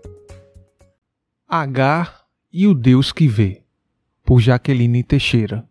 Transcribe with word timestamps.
Agar 1.49 2.23
e 2.53 2.67
o 2.67 2.75
Deus 2.75 3.13
que 3.13 3.29
vê, 3.29 3.63
por 4.25 4.41
Jaqueline 4.41 5.03
Teixeira. 5.03 5.67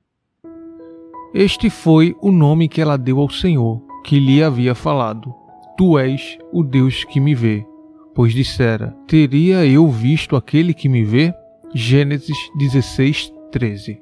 Este 1.38 1.70
foi 1.70 2.16
o 2.22 2.32
nome 2.32 2.70
que 2.70 2.80
ela 2.80 2.98
deu 2.98 3.20
ao 3.20 3.30
Senhor, 3.30 3.82
que 4.06 4.18
lhe 4.22 4.42
havia 4.42 4.74
falado: 4.74 5.36
Tu 5.78 6.00
és 6.00 6.38
o 6.50 6.64
Deus 6.64 7.04
que 7.04 7.20
me 7.20 7.36
vê. 7.36 7.68
Pois 8.14 8.32
dissera: 8.32 8.96
Teria 9.06 9.66
eu 9.66 9.86
visto 9.90 10.38
aquele 10.38 10.74
que 10.74 10.88
me 10.88 11.04
vê? 11.04 11.34
Gênesis 11.74 12.38
16, 12.56 13.34
13. 13.52 14.00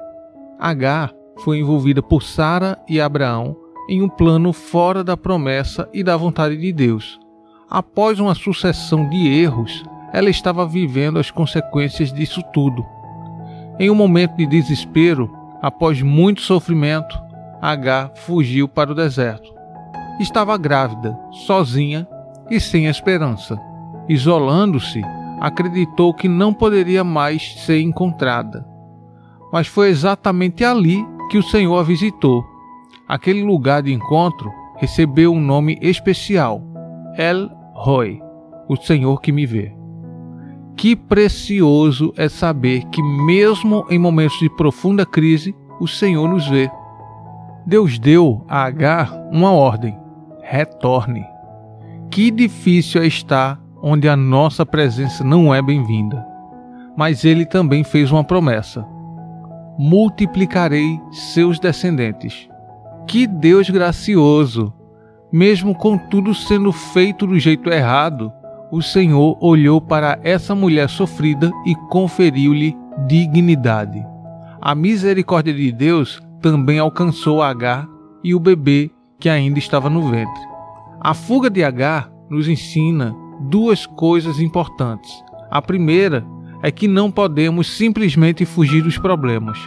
Agar 0.60 1.12
foi 1.38 1.58
envolvida 1.58 2.04
por 2.04 2.22
Sara 2.22 2.78
e 2.88 3.02
Abraão 3.02 3.58
em 3.90 4.04
um 4.04 4.10
plano 4.10 4.54
fora 4.54 5.04
da 5.04 5.18
promessa 5.18 5.90
e 5.92 6.04
da 6.04 6.16
vontade 6.16 6.56
de 6.56 6.72
Deus. 6.72 7.20
Após 7.68 8.20
uma 8.20 8.36
sucessão 8.36 9.10
de 9.10 9.28
erros, 9.28 9.84
ela 10.14 10.30
estava 10.30 10.68
vivendo 10.68 11.18
as 11.18 11.32
consequências 11.32 12.14
disso 12.14 12.44
tudo. 12.54 12.86
Em 13.80 13.90
um 13.90 13.96
momento 13.96 14.38
de 14.38 14.46
desespero, 14.46 15.36
após 15.64 16.00
muito 16.00 16.42
sofrimento, 16.42 17.23
Agar 17.64 18.12
fugiu 18.14 18.68
para 18.68 18.92
o 18.92 18.96
deserto. 18.96 19.50
Estava 20.20 20.58
grávida, 20.58 21.18
sozinha 21.48 22.06
e 22.52 22.60
sem 22.60 22.88
esperança. 22.88 23.58
Isolando-se, 24.10 25.02
acreditou 25.40 26.14
que 26.14 26.28
não 26.28 26.54
poderia 26.54 27.06
mais 27.06 27.56
ser 27.62 27.80
encontrada. 27.80 28.68
Mas 29.50 29.66
foi 29.66 29.88
exatamente 29.88 30.66
ali 30.66 31.08
que 31.32 31.38
o 31.38 31.42
Senhor 31.42 31.78
a 31.78 31.84
visitou. 31.84 32.44
Aquele 33.08 33.42
lugar 33.42 33.82
de 33.82 33.94
encontro 33.94 34.52
recebeu 34.76 35.32
um 35.32 35.40
nome 35.40 35.80
especial: 35.82 36.62
El 37.18 37.50
Roy, 37.74 38.22
o 38.68 38.76
Senhor 38.76 39.22
que 39.22 39.32
me 39.32 39.46
vê. 39.46 39.74
Que 40.76 40.98
precioso 40.98 42.14
é 42.18 42.28
saber 42.28 42.84
que, 42.88 43.02
mesmo 43.02 43.86
em 43.90 43.98
momentos 43.98 44.38
de 44.40 44.50
profunda 44.50 45.06
crise, 45.06 45.56
o 45.80 45.88
Senhor 45.88 46.28
nos 46.28 46.46
vê. 46.46 46.70
Deus 47.66 47.98
deu 47.98 48.46
a 48.48 48.64
Agar 48.64 49.14
uma 49.32 49.52
ordem: 49.52 49.98
retorne. 50.42 51.26
Que 52.12 52.30
difícil 52.30 53.02
é 53.02 53.08
estar 53.08 53.60
onde 53.82 54.08
a 54.08 54.16
nossa 54.16 54.66
presença 54.66 55.24
não 55.24 55.54
é 55.54 55.62
bem-vinda. 55.62 56.26
Mas 56.96 57.26
ele 57.26 57.46
também 57.46 57.84
fez 57.84 58.12
uma 58.12 58.24
promessa: 58.24 58.86
multiplicarei 59.78 61.00
seus 61.12 61.60
descendentes. 61.60 62.48
Que 63.08 63.26
Deus 63.26 63.70
gracioso! 63.70 64.74
Mesmo 65.32 65.74
com 65.74 65.98
tudo 65.98 66.36
sendo 66.36 66.72
feito 66.72 67.26
do 67.26 67.40
jeito 67.40 67.70
errado, 67.72 68.32
o 68.72 68.82
Senhor 68.82 69.38
olhou 69.42 69.82
para 69.82 70.20
essa 70.24 70.54
mulher 70.54 70.90
sofrida 70.90 71.52
e 71.66 71.76
conferiu-lhe 71.90 72.78
dignidade. 73.08 74.06
A 74.62 74.76
misericórdia 74.76 75.54
de 75.54 75.72
Deus 75.72 76.22
também 76.44 76.78
alcançou 76.78 77.42
Agar 77.42 77.88
e 78.22 78.36
o 78.36 78.40
bebê 78.40 78.92
que 79.18 79.30
ainda 79.30 79.58
estava 79.58 79.90
no 79.90 80.10
ventre. 80.10 80.42
A 81.00 81.14
fuga 81.14 81.50
de 81.50 81.64
Agar 81.64 82.12
nos 82.30 82.50
ensina 82.50 83.16
duas 83.40 83.86
coisas 83.86 84.40
importantes. 84.42 85.24
A 85.50 85.62
primeira 85.62 86.26
é 86.62 86.70
que 86.70 86.86
não 86.86 87.10
podemos 87.10 87.68
simplesmente 87.78 88.46
fugir 88.46 88.84
dos 88.84 88.98
problemas. 88.98 89.58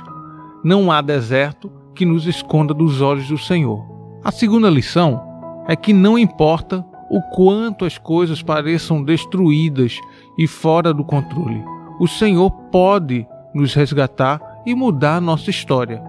Não 0.63 0.93
há 0.93 1.01
deserto 1.01 1.73
que 1.95 2.05
nos 2.05 2.27
esconda 2.27 2.75
dos 2.75 3.01
olhos 3.01 3.29
do 3.29 3.39
Senhor. 3.39 3.83
A 4.23 4.31
segunda 4.31 4.69
lição 4.69 5.23
é 5.67 5.75
que 5.75 5.95
não 5.95 6.19
importa 6.19 6.85
o 7.09 7.23
quanto 7.35 7.87
as 7.87 7.97
coisas 7.97 8.43
pareçam 8.43 9.03
destruídas 9.03 9.99
e 10.37 10.47
fora 10.47 10.93
do 10.93 11.05
controle, 11.05 11.63
o 11.99 12.07
Senhor 12.07 12.51
pode 12.51 13.27
nos 13.55 13.73
resgatar 13.73 14.41
e 14.67 14.75
mudar 14.75 15.21
nossa 15.21 15.49
história. 15.49 16.03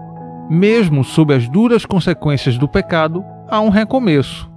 Mesmo 0.48 1.04
sob 1.04 1.34
as 1.34 1.46
duras 1.46 1.84
consequências 1.84 2.56
do 2.56 2.66
pecado, 2.66 3.22
há 3.48 3.60
um 3.60 3.68
recomeço. 3.68 4.50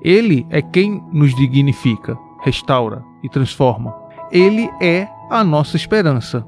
Ele 0.00 0.46
é 0.48 0.62
quem 0.62 1.02
nos 1.12 1.34
dignifica, 1.34 2.16
restaura 2.42 3.02
e 3.22 3.28
transforma. 3.28 3.94
Ele 4.32 4.70
é 4.80 5.06
a 5.30 5.44
nossa 5.44 5.76
esperança. 5.76 6.46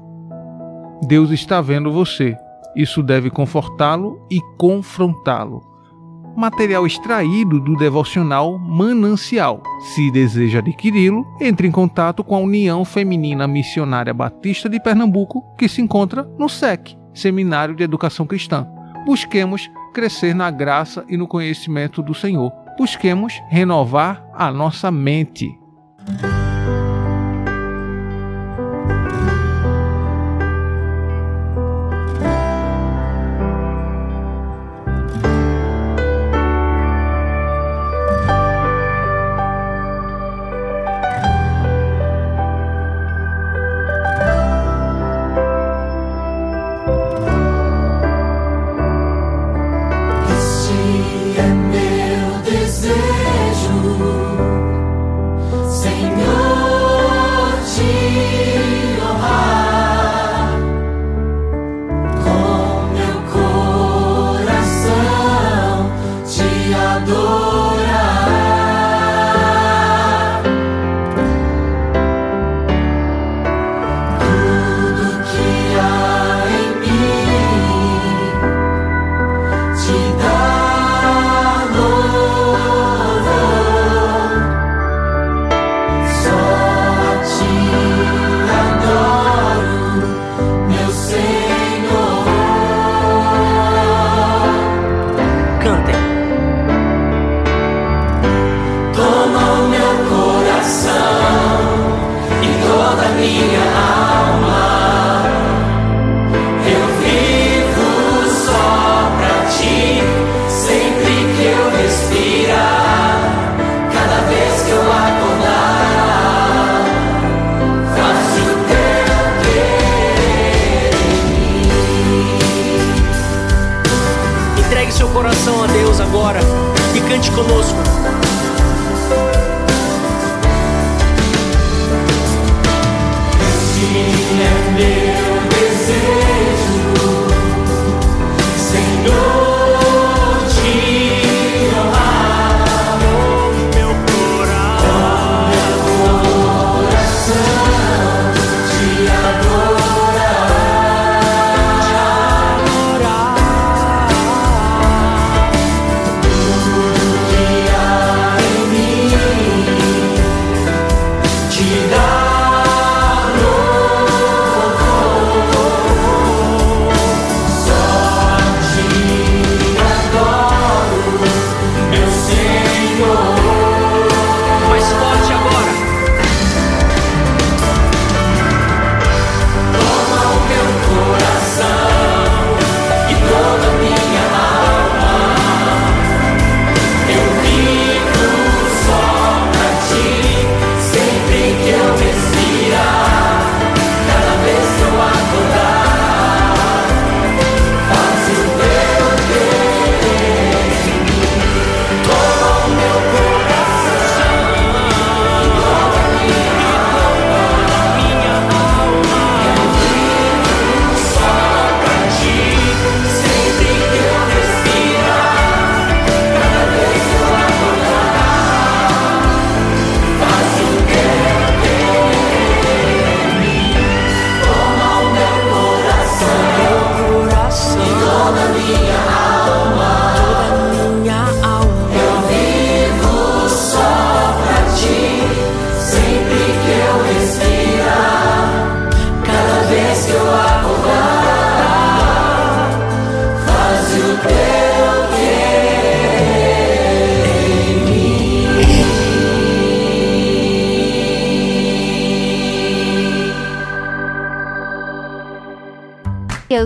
Deus 1.07 1.29
está 1.29 1.61
vendo 1.61 1.91
você. 1.91 2.35
Isso 2.75 3.03
deve 3.03 3.29
confortá-lo 3.29 4.19
e 4.31 4.41
confrontá-lo. 4.57 5.61
Material 6.35 6.85
extraído 6.85 7.59
do 7.59 7.75
devocional 7.75 8.57
Manancial. 8.57 9.61
Se 9.95 10.11
deseja 10.11 10.59
adquiri-lo, 10.59 11.25
entre 11.39 11.67
em 11.67 11.71
contato 11.71 12.23
com 12.23 12.35
a 12.35 12.39
União 12.39 12.83
Feminina 12.83 13.47
Missionária 13.47 14.13
Batista 14.13 14.67
de 14.67 14.79
Pernambuco, 14.79 15.43
que 15.55 15.69
se 15.69 15.81
encontra 15.81 16.23
no 16.37 16.49
SEC, 16.49 16.95
Seminário 17.13 17.75
de 17.75 17.83
Educação 17.83 18.25
Cristã 18.25 18.67
busquemos 19.07 19.71
crescer 19.93 20.35
na 20.35 20.51
graça 20.51 21.05
e 21.07 21.15
no 21.15 21.29
conhecimento 21.29 22.01
do 22.03 22.13
Senhor. 22.13 22.51
Busquemos 22.77 23.41
renovar 23.47 24.21
a 24.33 24.51
nossa 24.51 24.91
mente. 24.91 25.57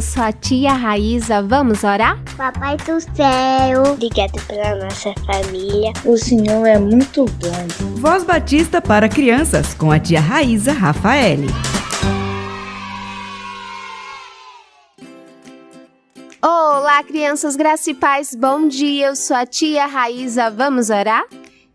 Eu 0.02 0.04
sou 0.04 0.24
a 0.24 0.32
tia 0.32 0.74
Raíza. 0.74 1.44
Vamos 1.44 1.84
orar? 1.84 2.20
Papai 2.36 2.76
do 2.78 3.00
céu, 3.00 3.84
obrigado 3.94 4.32
pela 4.48 4.84
nossa 4.84 5.14
família. 5.28 5.94
O 6.04 6.18
Senhor 6.18 6.66
é 6.66 6.80
muito 6.80 7.26
bom. 7.26 7.98
Voz 8.00 8.24
Batista 8.24 8.82
para 8.82 9.08
crianças 9.08 9.76
com 9.76 9.92
a 9.92 10.00
tia 10.00 10.20
Raíza 10.20 10.72
Rafaele. 10.72 11.46
Olá, 16.42 17.04
crianças 17.04 17.56
graça 17.56 17.92
e 17.92 17.94
paz. 17.94 18.34
Bom 18.34 18.68
dia. 18.68 19.10
Eu 19.10 19.16
sou 19.16 19.38
a 19.38 19.46
tia 19.46 19.86
Raíza. 19.86 20.50
Vamos 20.50 20.90
orar? 20.90 21.26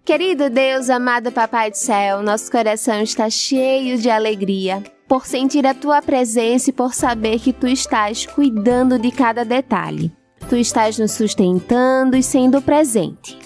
Querido 0.04 0.50
Deus, 0.50 0.90
amado 0.90 1.30
Papai 1.30 1.70
do 1.70 1.76
céu, 1.76 2.24
nosso 2.24 2.50
coração 2.50 3.00
está 3.02 3.30
cheio 3.30 3.98
de 3.98 4.10
alegria 4.10 4.82
por 5.08 5.26
sentir 5.26 5.66
a 5.66 5.74
tua 5.74 6.02
presença 6.02 6.70
e 6.70 6.72
por 6.72 6.94
saber 6.94 7.38
que 7.38 7.52
tu 7.52 7.66
estás 7.66 8.26
cuidando 8.26 8.98
de 8.98 9.10
cada 9.10 9.44
detalhe. 9.44 10.12
Tu 10.48 10.56
estás 10.56 10.98
nos 10.98 11.12
sustentando 11.12 12.16
e 12.16 12.22
sendo 12.22 12.60
presente. 12.60 13.38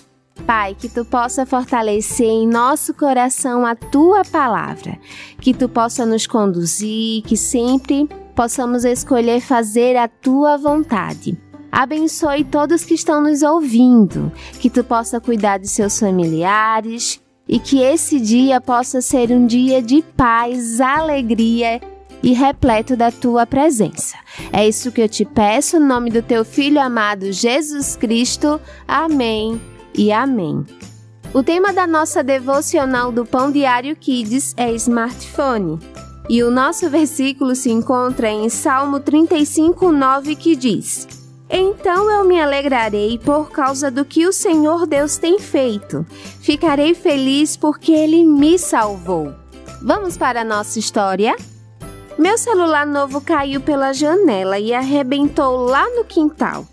Pai, 0.46 0.74
que 0.74 0.88
tu 0.88 1.04
possa 1.04 1.44
fortalecer 1.44 2.26
em 2.26 2.48
nosso 2.48 2.94
coração 2.94 3.66
a 3.66 3.74
tua 3.74 4.24
palavra, 4.24 4.98
que 5.40 5.52
tu 5.52 5.68
possa 5.68 6.06
nos 6.06 6.26
conduzir, 6.26 7.22
que 7.22 7.36
sempre 7.36 8.08
possamos 8.34 8.84
escolher 8.84 9.40
fazer 9.40 9.96
a 9.96 10.08
tua 10.08 10.56
vontade. 10.56 11.38
Abençoe 11.70 12.42
todos 12.44 12.84
que 12.84 12.94
estão 12.94 13.22
nos 13.22 13.42
ouvindo, 13.42 14.32
que 14.58 14.68
tu 14.68 14.82
possa 14.82 15.20
cuidar 15.20 15.58
de 15.58 15.68
seus 15.68 16.00
familiares 16.00 17.20
e 17.50 17.58
que 17.58 17.82
esse 17.82 18.20
dia 18.20 18.60
possa 18.60 19.00
ser 19.00 19.32
um 19.32 19.44
dia 19.44 19.82
de 19.82 20.02
paz, 20.16 20.80
alegria 20.80 21.80
e 22.22 22.32
repleto 22.32 22.96
da 22.96 23.10
tua 23.10 23.44
presença. 23.44 24.16
É 24.52 24.68
isso 24.68 24.92
que 24.92 25.00
eu 25.00 25.08
te 25.08 25.24
peço, 25.24 25.76
em 25.76 25.80
nome 25.80 26.10
do 26.10 26.22
teu 26.22 26.44
filho 26.44 26.80
amado 26.80 27.32
Jesus 27.32 27.96
Cristo. 27.96 28.60
Amém 28.86 29.60
e 29.92 30.12
amém. 30.12 30.64
O 31.34 31.42
tema 31.42 31.72
da 31.72 31.88
nossa 31.88 32.22
devocional 32.22 33.10
do 33.10 33.26
Pão 33.26 33.50
Diário 33.50 33.96
Kids 33.96 34.54
é 34.56 34.72
smartphone. 34.74 35.80
E 36.28 36.44
o 36.44 36.52
nosso 36.52 36.88
versículo 36.88 37.56
se 37.56 37.72
encontra 37.72 38.30
em 38.30 38.48
Salmo 38.48 39.00
35, 39.00 39.90
9, 39.90 40.36
que 40.36 40.54
diz: 40.54 41.08
então 41.50 42.08
eu 42.10 42.24
me 42.24 42.40
alegrarei 42.40 43.18
por 43.18 43.50
causa 43.50 43.90
do 43.90 44.04
que 44.04 44.26
o 44.26 44.32
Senhor 44.32 44.86
Deus 44.86 45.16
tem 45.16 45.38
feito. 45.38 46.06
Ficarei 46.40 46.94
feliz 46.94 47.56
porque 47.56 47.90
ele 47.90 48.24
me 48.24 48.58
salvou. 48.58 49.34
Vamos 49.82 50.16
para 50.16 50.42
a 50.42 50.44
nossa 50.44 50.78
história? 50.78 51.34
Meu 52.16 52.36
celular 52.38 52.86
novo 52.86 53.20
caiu 53.20 53.60
pela 53.60 53.92
janela 53.92 54.58
e 54.58 54.72
arrebentou 54.72 55.64
lá 55.64 55.88
no 55.90 56.04
quintal. 56.04 56.66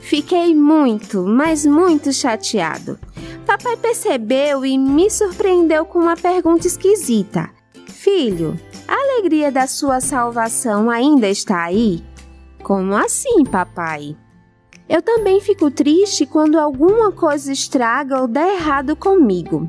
Fiquei 0.00 0.54
muito, 0.54 1.24
mas 1.24 1.64
muito 1.64 2.12
chateado. 2.12 2.98
Papai 3.46 3.76
percebeu 3.76 4.66
e 4.66 4.76
me 4.76 5.08
surpreendeu 5.08 5.84
com 5.84 5.98
uma 5.98 6.16
pergunta 6.16 6.66
esquisita: 6.66 7.48
Filho, 7.86 8.58
a 8.86 8.94
alegria 8.94 9.50
da 9.50 9.66
sua 9.66 10.00
salvação 10.00 10.90
ainda 10.90 11.28
está 11.28 11.62
aí? 11.62 12.02
Como 12.62 12.96
assim, 12.96 13.44
papai? 13.44 14.16
Eu 14.88 15.02
também 15.02 15.40
fico 15.40 15.70
triste 15.70 16.24
quando 16.24 16.58
alguma 16.58 17.12
coisa 17.12 17.52
estraga 17.52 18.20
ou 18.20 18.26
dá 18.26 18.46
errado 18.54 18.96
comigo. 18.96 19.68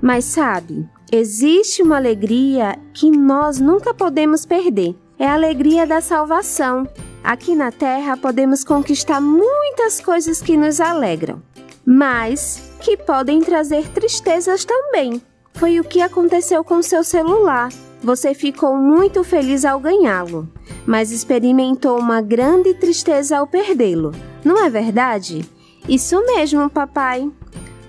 Mas 0.00 0.24
sabe, 0.24 0.88
existe 1.10 1.82
uma 1.82 1.96
alegria 1.96 2.78
que 2.94 3.10
nós 3.10 3.58
nunca 3.58 3.92
podemos 3.92 4.46
perder. 4.46 4.94
É 5.18 5.26
a 5.26 5.34
alegria 5.34 5.86
da 5.86 6.00
salvação. 6.00 6.88
Aqui 7.22 7.54
na 7.54 7.70
Terra 7.70 8.16
podemos 8.16 8.64
conquistar 8.64 9.20
muitas 9.20 10.00
coisas 10.00 10.40
que 10.40 10.56
nos 10.56 10.80
alegram, 10.80 11.42
mas 11.84 12.72
que 12.80 12.96
podem 12.96 13.40
trazer 13.40 13.88
tristezas 13.88 14.64
também. 14.64 15.20
Foi 15.52 15.78
o 15.78 15.84
que 15.84 16.00
aconteceu 16.00 16.64
com 16.64 16.80
seu 16.80 17.04
celular. 17.04 17.68
Você 18.02 18.32
ficou 18.34 18.76
muito 18.76 19.22
feliz 19.22 19.64
ao 19.64 19.78
ganhá-lo, 19.78 20.48
mas 20.86 21.12
experimentou 21.12 21.98
uma 21.98 22.22
grande 22.22 22.72
tristeza 22.74 23.38
ao 23.38 23.46
perdê-lo. 23.46 24.12
Não 24.44 24.64
é 24.64 24.70
verdade? 24.70 25.44
Isso 25.88 26.24
mesmo, 26.24 26.70
papai. 26.70 27.30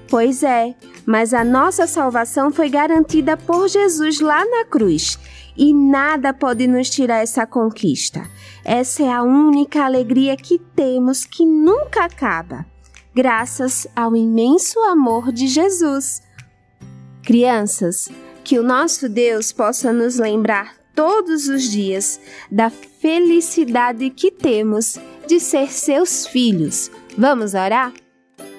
Pois 0.10 0.44
é, 0.44 0.76
mas 1.06 1.34
a 1.34 1.44
nossa 1.44 1.88
salvação 1.88 2.52
foi 2.52 2.70
garantida 2.70 3.38
por 3.38 3.70
Jesus 3.70 4.20
lá 4.20 4.44
na 4.46 4.66
cruz 4.66 5.18
e 5.56 5.74
nada 5.74 6.34
pode 6.34 6.68
nos 6.68 6.90
tirar 6.90 7.20
essa 7.20 7.46
conquista. 7.46 8.30
Essa 8.64 9.04
é 9.04 9.12
a 9.12 9.24
única 9.24 9.84
alegria 9.84 10.36
que 10.36 10.60
temos 10.60 11.26
que 11.26 11.46
nunca 11.46 12.06
acaba, 12.06 12.66
graças 13.14 13.88
ao 13.96 14.16
imenso 14.16 14.80
amor 14.82 15.32
de 15.32 15.48
Jesus. 15.48 16.22
Crianças, 17.24 18.10
que 18.44 18.60
o 18.60 18.64
nosso 18.64 19.08
Deus 19.08 19.52
possa 19.52 19.94
nos 19.94 20.18
lembrar 20.18 20.76
todos 20.96 21.48
os 21.48 21.64
dias 21.64 22.20
da 22.52 22.70
felicidade 22.70 24.10
que 24.10 24.32
temos 24.32 24.98
de 25.28 25.40
ser 25.40 25.72
seus 25.72 26.26
filhos. 26.28 26.92
Vamos 27.18 27.54
orar? 27.54 27.94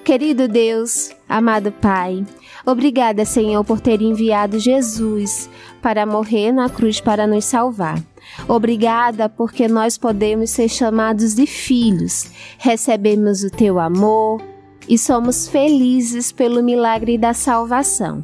Querido 0.03 0.49
Deus, 0.49 1.11
amado 1.29 1.71
Pai, 1.71 2.25
obrigada, 2.65 3.23
Senhor, 3.23 3.63
por 3.63 3.79
ter 3.79 4.01
enviado 4.01 4.59
Jesus 4.59 5.49
para 5.81 6.05
morrer 6.05 6.51
na 6.51 6.69
cruz 6.69 6.99
para 6.99 7.25
nos 7.25 7.45
salvar. 7.45 8.03
Obrigada 8.47 9.29
porque 9.29 9.65
nós 9.67 9.97
podemos 9.97 10.49
ser 10.49 10.67
chamados 10.67 11.35
de 11.35 11.45
filhos, 11.45 12.29
recebemos 12.57 13.43
o 13.43 13.49
teu 13.49 13.79
amor 13.79 14.41
e 14.89 14.97
somos 14.97 15.47
felizes 15.47 16.33
pelo 16.33 16.61
milagre 16.61 17.17
da 17.17 17.33
salvação. 17.33 18.21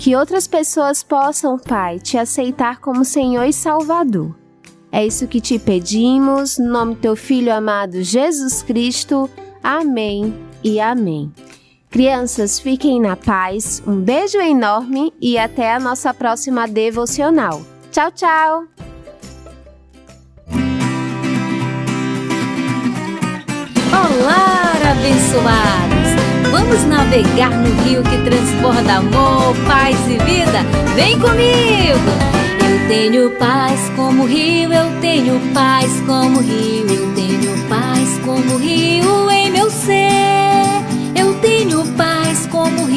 Que 0.00 0.16
outras 0.16 0.46
pessoas 0.46 1.02
possam, 1.02 1.58
Pai, 1.58 1.98
te 1.98 2.16
aceitar 2.16 2.80
como 2.80 3.04
Senhor 3.04 3.44
e 3.44 3.52
Salvador. 3.52 4.34
É 4.90 5.06
isso 5.06 5.28
que 5.28 5.42
te 5.42 5.58
pedimos, 5.58 6.56
no 6.56 6.70
nome 6.70 6.94
do 6.94 7.00
teu 7.02 7.14
Filho 7.14 7.52
amado 7.52 8.02
Jesus 8.02 8.62
Cristo. 8.62 9.28
Amém 9.62 10.34
e 10.64 10.80
amém. 10.80 11.30
Crianças, 11.90 12.58
fiquem 12.58 12.98
na 12.98 13.14
paz, 13.14 13.82
um 13.86 14.00
beijo 14.00 14.38
enorme 14.38 15.12
e 15.20 15.36
até 15.36 15.74
a 15.74 15.78
nossa 15.78 16.14
próxima 16.14 16.66
devocional. 16.66 17.60
Tchau, 17.92 18.10
tchau! 18.10 18.64
Olá, 23.92 24.72
abençoados! 24.92 25.89
Vamos 26.60 26.84
navegar 26.84 27.50
no 27.50 27.82
rio 27.82 28.02
que 28.02 28.18
transborda 28.18 28.96
amor, 28.96 29.56
paz 29.66 29.96
e 30.06 30.18
vida? 30.18 30.62
Vem 30.94 31.18
comigo! 31.18 31.98
Eu 32.62 32.86
tenho 32.86 33.30
paz 33.30 33.90
como 33.96 34.26
rio, 34.26 34.70
eu 34.70 35.00
tenho 35.00 35.40
paz 35.54 35.90
como 36.06 36.40
rio, 36.40 36.86
eu 36.86 37.14
tenho 37.14 37.66
paz 37.66 38.20
como 38.26 38.58
rio 38.58 39.30
em 39.30 39.50
meu 39.50 39.70
ser. 39.70 40.39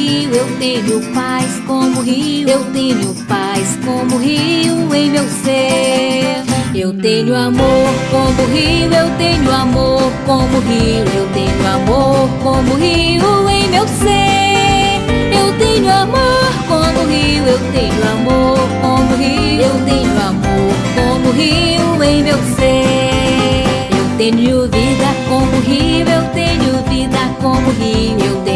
Eu 0.05 0.57
tenho 0.57 1.01
paz 1.13 1.61
como 1.65 2.01
rio, 2.01 2.49
eu 2.49 2.63
tenho 2.73 3.13
paz 3.27 3.77
como 3.85 4.17
rio 4.17 4.93
em 4.93 5.11
meu 5.11 5.23
ser. 5.43 6.43
Eu 6.75 6.93
tenho 6.93 7.35
amor 7.35 7.89
como 8.11 8.47
rio, 8.51 8.91
eu 8.91 9.09
tenho 9.17 9.51
amor 9.51 10.11
como 10.25 10.59
rio, 10.59 11.05
eu 11.15 11.29
tenho 11.33 11.67
amor 11.67 12.29
como 12.41 12.73
rio 12.75 13.49
em 13.49 13.69
meu 13.69 13.87
ser. 13.87 14.99
Eu 15.31 15.57
tenho 15.57 15.89
amor 15.89 16.53
como 16.67 17.07
rio, 17.07 17.45
eu 17.45 17.59
tenho 17.71 18.11
amor 18.11 18.59
como 18.81 19.15
rio, 19.15 19.61
eu 19.61 19.85
tenho 19.85 20.21
amor 20.21 20.73
como 20.95 21.31
rio 21.31 22.03
em 22.03 22.23
meu 22.23 22.37
ser. 22.55 23.63
Eu 23.97 24.17
tenho 24.17 24.63
vida 24.63 25.07
como 25.29 25.61
rio, 25.61 26.07
eu 26.07 26.23
tenho 26.33 26.83
vida 26.89 27.19
como 27.41 27.69
rio, 27.71 28.17
eu 28.19 28.41
tenho 28.43 28.52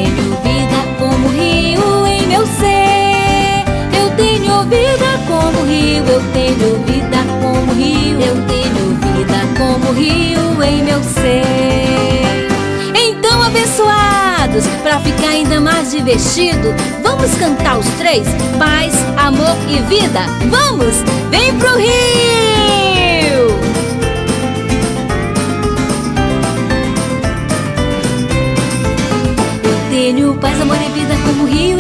rio, 5.87 6.03
eu 6.05 6.21
tenho 6.33 6.83
vida 6.83 7.17
como 7.41 7.73
rio, 7.73 8.19
eu 8.19 8.35
tenho 8.45 8.95
vida 8.95 9.39
como 9.57 9.93
rio 9.93 10.61
em 10.63 10.83
meu 10.83 11.01
ser. 11.01 11.43
Então, 12.93 13.41
abençoados, 13.41 14.67
para 14.83 14.99
ficar 14.99 15.29
ainda 15.29 15.61
mais 15.61 15.91
divertido, 15.91 16.75
vamos 17.01 17.33
cantar 17.35 17.77
os 17.79 17.87
três: 17.97 18.27
paz, 18.59 18.93
amor 19.15 19.55
e 19.69 19.79
vida. 19.83 20.19
Vamos, 20.49 20.95
vem 21.29 21.57
pro 21.57 21.77
rio! 21.77 21.87
Tenho 29.89 30.35
paz, 30.35 30.59
amor 30.61 30.77
e 30.77 30.99
vida 30.99 31.15
como 31.25 31.45
rio, 31.45 31.77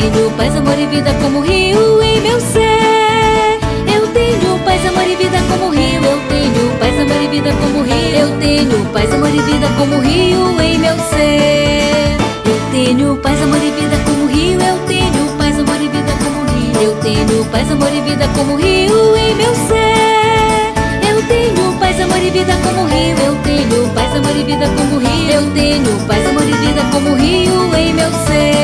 tenho 0.00 0.30
paz, 0.32 0.56
amor 0.56 0.76
e 0.76 0.86
vida 0.86 1.14
como 1.22 1.40
rio 1.40 2.02
em 2.02 2.20
meu 2.20 2.40
ser. 2.40 3.60
Eu 3.94 4.08
tenho 4.08 4.58
paz, 4.64 4.84
amor 4.86 5.06
e 5.08 5.14
vida 5.14 5.38
como 5.48 5.70
rio, 5.70 6.02
eu 6.02 6.20
tenho 6.28 6.78
paz, 6.80 7.00
amor 7.00 7.22
e 7.22 7.28
vida 7.28 7.52
como 7.52 7.82
rio, 7.82 8.16
eu 8.16 8.38
tenho 8.38 8.84
paz, 8.92 9.14
amor 9.14 9.28
e 9.28 9.40
vida 9.40 9.68
como 9.78 10.00
rio 10.00 10.60
em 10.60 10.78
meu 10.78 10.96
ser. 10.98 12.16
Eu 12.44 12.58
tenho 12.72 13.16
paz, 13.18 13.40
amor 13.40 13.62
e 13.62 13.70
vida 13.70 13.96
como 14.04 14.26
rio, 14.26 14.60
eu 14.60 14.78
tenho 14.88 15.28
paz, 15.38 15.58
amor 15.60 15.80
e 15.80 15.88
vida 15.88 16.12
como 16.24 16.44
rio, 16.50 16.82
eu 16.82 16.96
tenho 16.96 17.44
paz, 17.44 17.70
amor 17.70 17.92
e 17.94 18.00
vida 18.00 18.28
como 18.34 18.56
rio 18.56 19.16
em 19.16 19.34
meu 19.36 19.54
ser. 19.54 20.74
Eu 21.08 21.22
tenho 21.28 21.72
paz, 21.78 22.00
amor 22.00 22.18
e 22.18 22.30
vida 22.30 22.56
como 22.64 22.84
rio, 22.86 23.16
eu 23.24 23.36
tenho 23.44 23.88
paz, 23.94 24.16
amor 24.16 24.36
e 24.36 24.42
vida 24.42 24.68
como 24.76 24.98
rio, 24.98 25.30
eu 25.30 25.50
tenho 25.52 26.06
paz, 26.08 26.26
amor 26.26 26.42
e 26.42 26.52
vida 26.52 26.82
como 26.90 27.14
rio 27.14 27.74
em 27.76 27.94
meu 27.94 28.10
ser. 28.26 28.63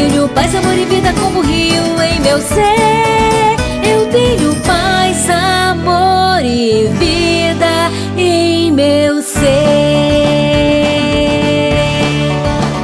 Tenho 0.00 0.26
paz, 0.30 0.54
amor 0.54 0.78
e 0.78 0.86
vida 0.86 1.12
como 1.12 1.42
rio 1.42 2.00
em 2.02 2.20
meu 2.20 2.38
ser. 2.40 3.56
Eu 3.86 4.06
tenho 4.10 4.56
paz, 4.62 5.28
amor 5.28 6.42
e 6.42 6.86
vida 6.98 7.90
em 8.16 8.72
meu 8.72 9.20
ser. 9.20 9.44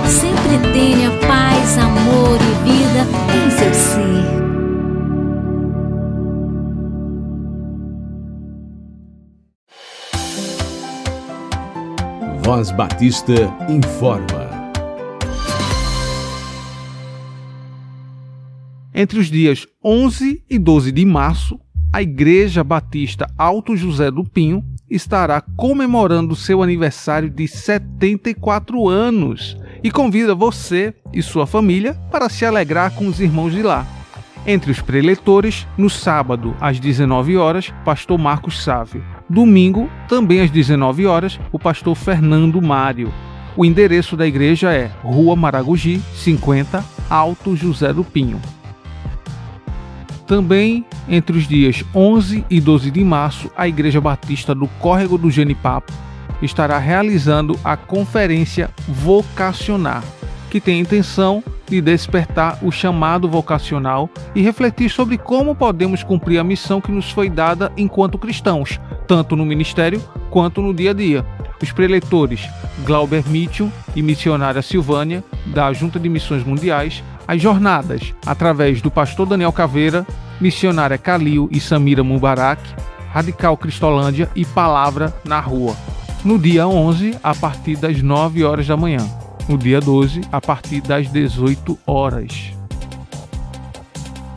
Sempre 0.07 0.59
tenha 0.75 1.11
paz, 1.27 1.79
amor 1.79 2.39
e 2.39 2.53
vida 2.69 3.07
em 3.35 3.51
seu 3.51 3.73
ser. 3.73 4.27
Voz 12.43 12.71
Batista 12.73 13.33
informa. 13.71 14.46
Entre 18.99 19.19
os 19.19 19.27
dias 19.27 19.67
11 19.85 20.43
e 20.49 20.59
12 20.59 20.91
de 20.91 21.05
março, 21.05 21.61
a 21.93 22.01
Igreja 22.01 22.65
Batista 22.65 23.31
Alto 23.37 23.77
José 23.77 24.11
do 24.11 24.25
Pinho 24.25 24.65
estará 24.89 25.43
comemorando 25.55 26.35
seu 26.35 26.63
aniversário 26.63 27.29
de 27.29 27.47
74 27.47 28.89
anos 28.89 29.55
e 29.85 29.91
convida 29.91 30.35
você 30.35 30.95
e 31.13 31.23
sua 31.23 31.47
família 31.47 31.93
para 32.11 32.31
se 32.31 32.47
alegrar 32.47 32.91
com 32.93 33.07
os 33.07 33.21
irmãos 33.21 33.53
de 33.53 33.63
lá. 33.63 33.87
Entre 34.47 34.71
os 34.71 34.81
preletores, 34.81 35.67
no 35.77 35.91
sábado, 35.91 36.57
às 36.59 36.81
19 36.81 37.37
horas, 37.37 37.75
pastor 37.85 38.17
Marcos 38.17 38.65
Sávio. 38.65 39.05
Domingo, 39.29 39.91
também 40.09 40.41
às 40.41 40.51
19 40.51 41.05
horas, 41.05 41.39
o 41.53 41.59
pastor 41.59 41.95
Fernando 41.95 42.63
Mário. 42.63 43.13
O 43.59 43.63
endereço 43.63 44.17
da 44.17 44.27
igreja 44.27 44.73
é 44.73 44.91
Rua 45.03 45.37
Maragogi, 45.37 46.01
50, 46.15 46.83
Alto 47.11 47.55
José 47.55 47.93
do 47.93 48.03
Pinho. 48.03 48.41
Também 50.27 50.85
entre 51.09 51.39
os 51.39 51.47
dias 51.47 51.85
11 51.95 52.45
e 52.51 52.61
12 52.61 52.91
de 52.91 53.05
março, 53.05 53.51
a 53.57 53.69
Igreja 53.69 54.01
Batista 54.01 54.55
do 54.55 54.67
Córrego 54.81 55.17
do 55.17 55.31
Genipapo 55.31 55.93
estará 56.43 56.79
realizando 56.79 57.59
a 57.65 57.77
conferência 57.77 58.71
Vocacionar, 58.89 60.03
que 60.51 60.61
tem 60.61 60.79
a 60.79 60.81
intenção 60.81 61.43
de 61.69 61.81
despertar 61.81 62.59
o 62.63 62.71
chamado 62.71 63.29
vocacional 63.29 64.09
e 64.35 64.43
refletir 64.43 64.91
sobre 64.91 65.17
como 65.17 65.55
podemos 65.55 66.03
cumprir 66.03 66.39
a 66.39 66.45
missão 66.45 66.81
que 66.81 66.93
nos 66.93 67.11
foi 67.11 67.29
dada 67.29 67.73
enquanto 67.77 68.19
cristãos, 68.19 68.81
tanto 69.07 69.35
no 69.37 69.47
ministério 69.47 70.03
quanto 70.31 70.61
no 70.61 70.75
dia 70.75 70.91
a 70.91 70.95
dia. 70.95 71.27
Os 71.63 71.73
preletores 71.73 72.49
Glauber 72.85 73.27
Mitchell 73.29 73.73
e 73.95 74.03
missionária 74.03 74.61
Silvânia, 74.61 75.25
da 75.47 75.73
Junta 75.73 75.99
de 75.99 76.09
Missões 76.09 76.45
Mundiais, 76.45 77.03
as 77.27 77.41
jornadas 77.41 78.15
através 78.25 78.81
do 78.81 78.91
pastor 78.91 79.27
Daniel 79.27 79.53
Caveira, 79.53 80.07
missionária 80.41 80.99
Calil 80.99 81.49
e 81.51 81.61
Samira 81.61 82.05
Mubarak, 82.05 82.63
Radical 83.11 83.57
Cristolândia 83.57 84.31
e 84.37 84.45
Palavra 84.45 85.15
na 85.25 85.41
Rua. 85.41 85.77
No 86.25 86.39
dia 86.39 86.67
11, 86.67 87.17
a 87.23 87.35
partir 87.35 87.77
das 87.77 88.03
9 88.03 88.45
horas 88.45 88.67
da 88.67 88.77
manhã. 88.77 89.07
No 89.49 89.57
dia 89.57 89.81
12, 89.81 90.23
a 90.31 90.41
partir 90.41 90.81
das 90.81 91.09
18 91.09 91.79
horas. 91.87 92.53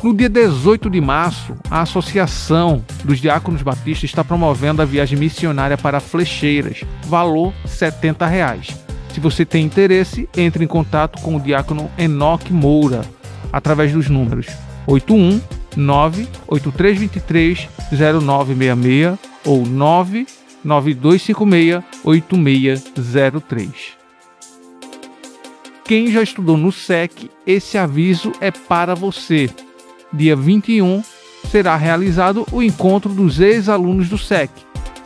No 0.01 0.13
dia 0.13 0.29
18 0.29 0.89
de 0.89 1.01
março, 1.01 1.55
a 1.69 1.81
Associação 1.81 2.85
dos 3.03 3.19
Diáconos 3.19 3.61
Batistas 3.61 4.05
está 4.05 4.23
promovendo 4.23 4.81
a 4.81 4.85
viagem 4.85 5.19
missionária 5.19 5.77
para 5.77 5.99
Flecheiras, 5.99 6.85
valor 7.05 7.53
70 7.65 8.25
reais. 8.25 8.88
Se 9.13 9.19
você 9.19 9.45
tem 9.45 9.65
interesse, 9.65 10.27
entre 10.35 10.63
em 10.63 10.67
contato 10.67 11.21
com 11.21 11.35
o 11.35 11.39
diácono 11.39 11.91
Enoque 11.97 12.53
Moura 12.53 13.01
através 13.51 13.91
dos 13.91 14.07
números 14.09 14.47
81 14.87 15.41
98323 15.75 17.67
0966 17.91 19.17
ou 19.45 19.65
99256 19.65 21.83
8603. 22.03 23.99
Quem 25.83 26.11
já 26.11 26.21
estudou 26.21 26.55
no 26.55 26.71
SEC, 26.71 27.31
esse 27.47 27.75
aviso 27.77 28.31
é 28.39 28.51
para 28.51 28.93
você. 28.93 29.49
Dia 30.13 30.35
21 30.35 31.01
será 31.49 31.75
realizado 31.75 32.45
o 32.51 32.61
encontro 32.61 33.11
dos 33.11 33.39
ex-alunos 33.39 34.07
do 34.07 34.17
SEC. 34.17 34.51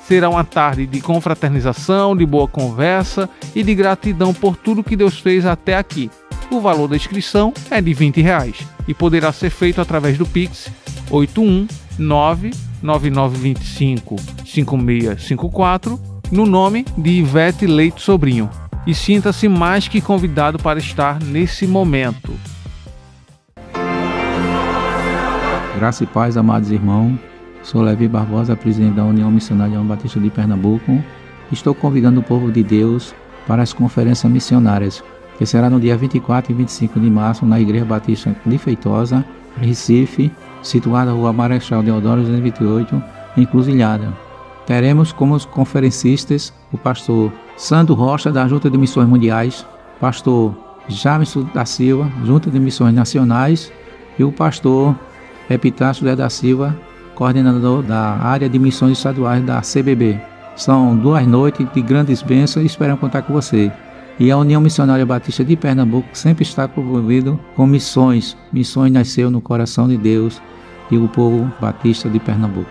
Será 0.08 0.30
uma 0.30 0.44
tarde 0.44 0.86
de 0.86 1.00
confraternização, 1.00 2.16
de 2.16 2.26
boa 2.26 2.48
conversa 2.48 3.30
e 3.56 3.64
de 3.64 3.74
gratidão 3.74 4.34
por 4.34 4.58
tudo 4.58 4.84
que 4.84 4.96
Deus 4.96 5.20
fez 5.20 5.46
até 5.46 5.78
aqui. 5.78 6.12
O 6.52 6.60
valor 6.60 6.88
da 6.88 6.96
inscrição 6.96 7.54
é 7.72 7.82
de 7.82 7.94
20 7.94 8.22
reais 8.22 8.68
e 8.88 8.94
poderá 8.94 9.32
ser 9.32 9.50
feito 9.50 9.80
através 9.80 10.18
do 10.18 10.26
Pix 10.26 10.70
819 11.10 12.52
9925 12.82 14.18
5654 14.46 16.00
no 16.32 16.46
nome 16.46 16.86
de 16.98 17.12
Ivete 17.12 17.66
Leite 17.66 18.02
Sobrinho. 18.02 18.50
E 18.86 18.94
sinta-se 18.94 19.48
mais 19.48 19.88
que 19.88 20.02
convidado 20.02 20.58
para 20.58 20.80
estar 20.80 21.22
nesse 21.24 21.66
momento. 21.66 22.34
Graça 25.78 26.04
e 26.04 26.08
paz, 26.08 26.36
amados 26.36 26.72
irmãos. 26.72 27.33
Sou 27.64 27.82
Levi 27.82 28.10
Barbosa, 28.10 28.58
presidente 28.58 28.96
da 28.96 29.06
União 29.06 29.32
Missionária 29.32 29.74
João 29.74 29.86
Batista 29.86 30.20
de 30.20 30.30
Pernambuco. 30.30 31.02
Estou 31.50 31.74
convidando 31.74 32.20
o 32.20 32.24
povo 32.24 32.52
de 32.52 32.62
Deus 32.62 33.16
para 33.48 33.64
as 33.64 33.72
conferências 33.72 34.30
missionárias, 34.32 35.02
que 35.38 35.46
será 35.46 35.70
no 35.70 35.80
dia 35.80 35.96
24 35.96 36.52
e 36.52 36.56
25 36.56 37.00
de 37.00 37.10
março 37.10 37.46
na 37.46 37.62
Igreja 37.62 37.86
Batista 37.86 38.36
de 38.46 38.58
Feitosa, 38.58 39.24
Recife, 39.58 40.30
situada 40.62 41.12
na 41.12 41.18
Rua 41.18 41.32
Marechal 41.32 41.82
Deodoro 41.82 42.22
228, 42.22 43.02
em 43.38 43.46
Cruzilhada. 43.46 44.12
Teremos 44.66 45.14
como 45.14 45.40
conferencistas 45.48 46.54
o 46.72 46.78
pastor 46.78 47.32
Sandro 47.56 47.96
Rocha, 47.96 48.30
da 48.30 48.46
Junta 48.46 48.70
de 48.70 48.78
Missões 48.78 49.08
Mundiais, 49.08 49.66
pastor 50.02 50.54
Jamison 50.90 51.48
da 51.54 51.66
Silva, 51.66 52.12
Junta 52.26 52.52
de 52.52 52.60
Missões 52.60 52.94
Nacionais, 52.94 53.72
e 54.20 54.24
o 54.24 54.34
pastor 54.34 54.96
Epitácio 55.50 56.04
da 56.16 56.30
Silva, 56.30 56.76
coordenador 57.16 57.84
da 57.84 58.18
área 58.18 58.50
de 58.50 58.60
missões 58.60 58.98
estaduais 58.98 59.44
da 59.44 59.62
CBB. 59.62 60.20
São 60.56 60.96
duas 60.96 61.26
noites 61.26 61.68
de 61.74 61.82
grandes 61.82 62.22
bênçãos 62.22 62.64
e 62.64 62.68
esperamos 62.68 63.02
contar 63.02 63.24
com 63.24 63.34
você. 63.34 63.72
E 64.20 64.30
a 64.30 64.38
União 64.38 64.62
Missionária 64.62 65.06
Batista 65.06 65.44
de 65.44 65.56
Pernambuco 65.56 66.10
sempre 66.14 66.44
está 66.44 66.70
envolvido 66.78 67.40
com 67.56 67.66
missões. 67.66 68.38
Missões 68.52 68.92
nasceu 68.92 69.32
no 69.32 69.42
coração 69.42 69.88
de 69.88 69.98
Deus 69.98 70.40
e 70.92 70.98
o 70.98 71.08
povo 71.08 71.52
batista 71.60 72.08
de 72.10 72.20
Pernambuco. 72.20 72.70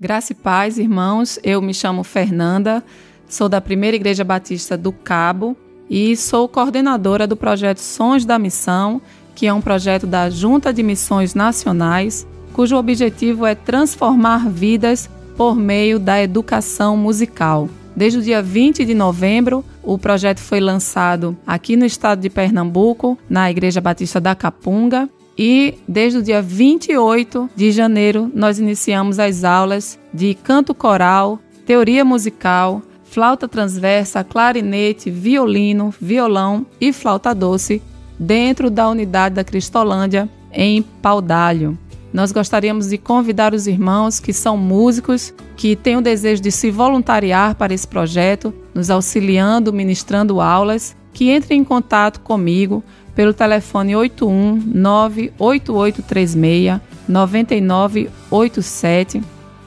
Graça 0.00 0.32
e 0.32 0.34
paz, 0.34 0.78
irmãos. 0.78 1.38
Eu 1.44 1.62
me 1.62 1.72
chamo 1.72 2.02
Fernanda, 2.02 2.82
sou 3.28 3.48
da 3.48 3.60
Primeira 3.60 3.96
Igreja 3.96 4.24
Batista 4.24 4.76
do 4.76 4.90
Cabo 4.90 5.56
e 5.88 6.16
sou 6.16 6.48
coordenadora 6.48 7.24
do 7.24 7.36
projeto 7.36 7.78
Sons 7.78 8.24
da 8.24 8.36
Missão, 8.40 9.00
que 9.36 9.46
é 9.46 9.54
um 9.54 9.60
projeto 9.60 10.06
da 10.06 10.28
Junta 10.28 10.72
de 10.72 10.82
Missões 10.82 11.34
Nacionais 11.34 12.26
cujo 12.52 12.76
objetivo 12.76 13.46
é 13.46 13.54
transformar 13.54 14.48
vidas 14.48 15.08
por 15.36 15.56
meio 15.56 15.98
da 15.98 16.22
educação 16.22 16.96
musical. 16.96 17.68
Desde 17.94 18.18
o 18.18 18.22
dia 18.22 18.42
20 18.42 18.84
de 18.84 18.94
novembro, 18.94 19.64
o 19.82 19.98
projeto 19.98 20.38
foi 20.38 20.60
lançado 20.60 21.36
aqui 21.46 21.76
no 21.76 21.84
estado 21.84 22.20
de 22.20 22.30
Pernambuco, 22.30 23.18
na 23.28 23.50
Igreja 23.50 23.80
Batista 23.80 24.20
da 24.20 24.34
Capunga, 24.34 25.08
e 25.36 25.74
desde 25.88 26.18
o 26.18 26.22
dia 26.22 26.42
28 26.42 27.50
de 27.56 27.72
janeiro 27.72 28.30
nós 28.34 28.58
iniciamos 28.58 29.18
as 29.18 29.44
aulas 29.44 29.98
de 30.12 30.34
canto 30.34 30.74
coral, 30.74 31.38
teoria 31.66 32.04
musical, 32.04 32.82
flauta 33.04 33.48
transversa, 33.48 34.24
clarinete, 34.24 35.10
violino, 35.10 35.92
violão 36.00 36.66
e 36.80 36.92
flauta 36.92 37.34
doce 37.34 37.82
dentro 38.18 38.70
da 38.70 38.88
unidade 38.88 39.34
da 39.34 39.44
Cristolândia 39.44 40.28
em 40.52 40.82
Paudalho. 40.82 41.76
Nós 42.12 42.30
gostaríamos 42.30 42.90
de 42.90 42.98
convidar 42.98 43.54
os 43.54 43.66
irmãos 43.66 44.20
que 44.20 44.34
são 44.34 44.56
músicos, 44.56 45.32
que 45.56 45.74
têm 45.74 45.96
o 45.96 46.02
desejo 46.02 46.42
de 46.42 46.52
se 46.52 46.70
voluntariar 46.70 47.54
para 47.54 47.72
esse 47.72 47.88
projeto, 47.88 48.52
nos 48.74 48.90
auxiliando, 48.90 49.72
ministrando 49.72 50.40
aulas, 50.40 50.94
que 51.12 51.34
entrem 51.34 51.60
em 51.60 51.64
contato 51.64 52.20
comigo 52.20 52.84
pelo 53.14 53.32
telefone 53.32 53.96
81 53.96 54.62
98836 54.66 56.80
9987 57.08 59.22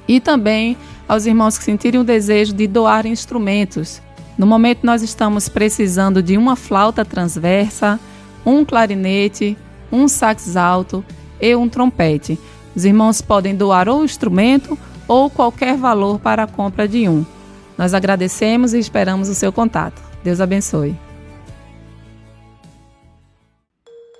e 0.07 0.19
também 0.19 0.77
aos 1.07 1.25
irmãos 1.25 1.57
que 1.57 1.63
sentirem 1.63 1.99
o 1.99 2.03
desejo 2.03 2.53
de 2.53 2.67
doar 2.67 3.07
instrumentos. 3.07 4.01
No 4.37 4.45
momento 4.45 4.81
nós 4.83 5.01
estamos 5.01 5.49
precisando 5.49 6.21
de 6.21 6.37
uma 6.37 6.55
flauta 6.55 7.03
transversa, 7.03 7.99
um 8.45 8.63
clarinete, 8.63 9.57
um 9.91 10.07
sax 10.07 10.55
alto 10.55 11.03
e 11.39 11.55
um 11.55 11.69
trompete. 11.69 12.39
Os 12.75 12.85
irmãos 12.85 13.21
podem 13.21 13.55
doar 13.55 13.87
ou 13.87 14.03
instrumento 14.03 14.77
ou 15.07 15.29
qualquer 15.29 15.77
valor 15.77 16.19
para 16.19 16.43
a 16.43 16.47
compra 16.47 16.87
de 16.87 17.07
um. 17.07 17.25
Nós 17.77 17.93
agradecemos 17.93 18.73
e 18.73 18.79
esperamos 18.79 19.29
o 19.29 19.35
seu 19.35 19.51
contato. 19.51 20.01
Deus 20.23 20.41
abençoe. 20.41 20.95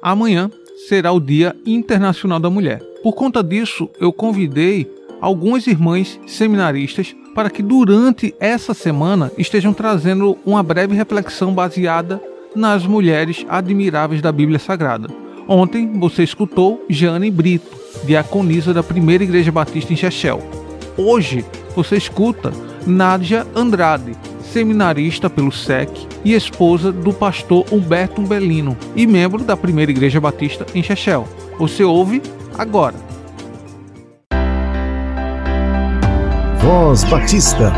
Amanhã 0.02 0.52
será 0.88 1.12
o 1.12 1.20
Dia 1.20 1.56
Internacional 1.66 2.40
da 2.40 2.50
Mulher. 2.50 2.80
Por 3.02 3.14
conta 3.14 3.44
disso, 3.44 3.90
eu 4.00 4.14
convidei 4.14 4.88
algumas 5.20 5.66
irmãs 5.66 6.20
seminaristas 6.28 7.16
para 7.34 7.50
que 7.50 7.64
durante 7.64 8.34
essa 8.40 8.74
semana 8.74 9.32
estejam 9.38 9.74
trazendo 9.74 10.38
uma 10.46 10.62
breve 10.62 10.96
reflexão 10.96 11.54
baseada 11.54 12.22
nas 12.56 12.86
mulheres 12.86 13.46
admiráveis 13.50 14.22
da 14.22 14.32
Bíblia 14.32 14.60
Sagrada. 14.60 15.25
Ontem 15.48 16.00
você 16.00 16.24
escutou 16.24 16.84
Jane 16.90 17.30
Brito, 17.30 17.78
diaconisa 18.04 18.74
da 18.74 18.82
Primeira 18.82 19.24
Igreja 19.24 19.52
Batista 19.52 19.94
em 19.94 19.96
Chechel. 19.96 20.42
Hoje 20.98 21.46
você 21.76 21.98
escuta 21.98 22.52
Nádia 22.86 23.46
Andrade, 23.56 24.14
seminarista 24.42 25.30
pelo 25.30 25.52
SEC 25.52 25.90
e 26.24 26.34
esposa 26.34 26.92
do 26.92 27.14
pastor 27.14 27.66
Humberto 27.72 28.22
Umbelino 28.22 28.76
e 28.96 29.06
membro 29.06 29.44
da 29.44 29.56
Primeira 29.56 29.92
Igreja 29.92 30.20
Batista 30.20 30.66
em 30.74 30.82
Chechel. 30.82 31.28
Você 31.60 31.84
ouve 31.84 32.22
agora. 32.58 32.96
Voz 36.60 37.04
Batista. 37.04 37.72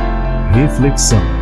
Reflexão. 0.54 1.37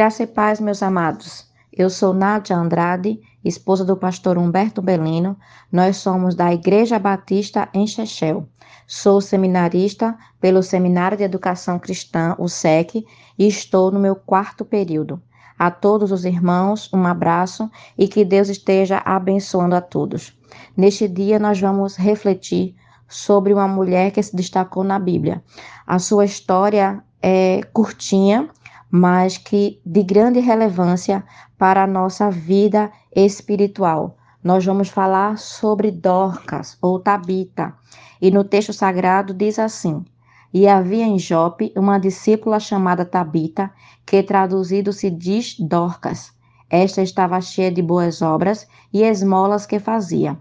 Graça 0.00 0.22
e 0.22 0.26
paz, 0.26 0.58
meus 0.60 0.82
amados. 0.82 1.46
Eu 1.70 1.90
sou 1.90 2.14
Nádia 2.14 2.56
Andrade, 2.56 3.20
esposa 3.44 3.84
do 3.84 3.94
pastor 3.94 4.38
Humberto 4.38 4.80
Belino. 4.80 5.36
Nós 5.70 5.98
somos 5.98 6.34
da 6.34 6.50
Igreja 6.54 6.98
Batista 6.98 7.68
em 7.74 7.86
Chechel. 7.86 8.48
Sou 8.86 9.20
seminarista 9.20 10.16
pelo 10.40 10.62
Seminário 10.62 11.18
de 11.18 11.24
Educação 11.24 11.78
Cristã, 11.78 12.34
o 12.38 12.48
SEC, 12.48 13.04
e 13.38 13.46
estou 13.46 13.90
no 13.90 14.00
meu 14.00 14.16
quarto 14.16 14.64
período. 14.64 15.20
A 15.58 15.70
todos 15.70 16.10
os 16.10 16.24
irmãos, 16.24 16.88
um 16.94 17.06
abraço 17.06 17.70
e 17.98 18.08
que 18.08 18.24
Deus 18.24 18.48
esteja 18.48 19.02
abençoando 19.04 19.74
a 19.74 19.82
todos. 19.82 20.34
Neste 20.74 21.06
dia, 21.06 21.38
nós 21.38 21.60
vamos 21.60 21.96
refletir 21.96 22.74
sobre 23.06 23.52
uma 23.52 23.68
mulher 23.68 24.12
que 24.12 24.22
se 24.22 24.34
destacou 24.34 24.82
na 24.82 24.98
Bíblia. 24.98 25.44
A 25.86 25.98
sua 25.98 26.24
história 26.24 27.04
é 27.22 27.60
curtinha, 27.74 28.48
mas 28.90 29.38
que 29.38 29.80
de 29.86 30.02
grande 30.02 30.40
relevância 30.40 31.24
para 31.56 31.84
a 31.84 31.86
nossa 31.86 32.30
vida 32.30 32.90
espiritual. 33.14 34.16
Nós 34.42 34.64
vamos 34.64 34.88
falar 34.88 35.38
sobre 35.38 35.90
Dorcas 35.90 36.76
ou 36.80 36.98
Tabita. 36.98 37.74
E 38.20 38.30
no 38.30 38.42
texto 38.42 38.72
sagrado 38.72 39.32
diz 39.32 39.58
assim: 39.58 40.04
E 40.52 40.66
havia 40.66 41.04
em 41.04 41.18
Jope 41.18 41.72
uma 41.76 41.98
discípula 41.98 42.58
chamada 42.58 43.04
Tabita, 43.04 43.70
que 44.04 44.22
traduzido 44.22 44.92
se 44.92 45.10
diz 45.10 45.56
Dorcas. 45.58 46.32
Esta 46.68 47.02
estava 47.02 47.40
cheia 47.40 47.70
de 47.70 47.82
boas 47.82 48.22
obras 48.22 48.66
e 48.92 49.02
esmolas 49.02 49.66
que 49.66 49.78
fazia. 49.78 50.38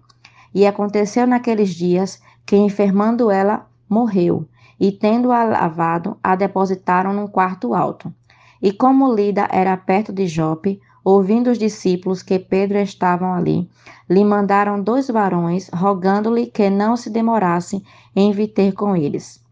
E 0.54 0.66
aconteceu 0.66 1.28
naqueles 1.28 1.70
dias 1.70 2.22
que, 2.46 2.56
enfermando 2.56 3.30
ela, 3.30 3.68
morreu, 3.88 4.48
e 4.80 4.92
tendo-a 4.92 5.44
lavado, 5.44 6.18
a 6.24 6.36
depositaram 6.36 7.14
num 7.14 7.28
quarto 7.28 7.74
alto. 7.74 8.14
E 8.62 8.72
como 8.72 9.14
Lida 9.14 9.48
era 9.52 9.76
perto 9.78 10.12
de 10.12 10.28
Jope, 10.28 10.82
ouvindo 11.04 11.50
os 11.50 11.58
discípulos 11.58 12.22
que 12.22 12.38
Pedro 12.38 12.78
estavam 12.78 13.34
ali, 13.34 13.70
lhe 14.10 14.24
mandaram 14.24 14.82
dois 14.82 15.08
varões, 15.08 15.70
rogando-lhe 15.74 16.48
que 16.48 16.70
não 16.70 16.98
se 16.98 17.10
demorasse 17.10 17.84
em 18.16 18.32
vir 18.32 18.50
ter 18.50 18.74
com 18.74 18.96
eles. 18.96 19.44